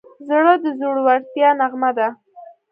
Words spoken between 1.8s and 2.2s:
ده.